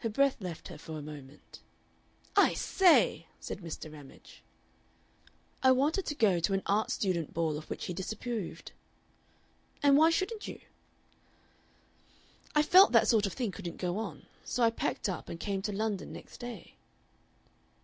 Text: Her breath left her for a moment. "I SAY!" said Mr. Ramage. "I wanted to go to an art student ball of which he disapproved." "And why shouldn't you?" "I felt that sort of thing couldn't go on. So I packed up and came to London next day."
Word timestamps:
Her 0.00 0.08
breath 0.08 0.40
left 0.40 0.66
her 0.66 0.76
for 0.76 0.98
a 0.98 1.02
moment. 1.02 1.60
"I 2.34 2.52
SAY!" 2.52 3.26
said 3.38 3.60
Mr. 3.60 3.92
Ramage. 3.92 4.42
"I 5.62 5.70
wanted 5.70 6.04
to 6.06 6.16
go 6.16 6.40
to 6.40 6.52
an 6.52 6.62
art 6.66 6.90
student 6.90 7.32
ball 7.32 7.56
of 7.56 7.70
which 7.70 7.84
he 7.84 7.94
disapproved." 7.94 8.72
"And 9.84 9.96
why 9.96 10.10
shouldn't 10.10 10.48
you?" 10.48 10.60
"I 12.56 12.64
felt 12.64 12.90
that 12.90 13.06
sort 13.06 13.24
of 13.24 13.32
thing 13.34 13.52
couldn't 13.52 13.76
go 13.76 13.98
on. 13.98 14.26
So 14.44 14.64
I 14.64 14.70
packed 14.70 15.08
up 15.08 15.28
and 15.28 15.38
came 15.38 15.62
to 15.62 15.70
London 15.72 16.12
next 16.12 16.38
day." 16.40 16.74